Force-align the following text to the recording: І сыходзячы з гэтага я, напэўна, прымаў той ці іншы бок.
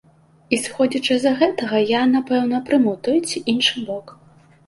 І 0.55 0.57
сыходзячы 0.61 1.17
з 1.25 1.33
гэтага 1.41 1.81
я, 1.83 2.01
напэўна, 2.15 2.61
прымаў 2.69 2.95
той 3.09 3.17
ці 3.27 3.43
іншы 3.53 3.87
бок. 3.91 4.17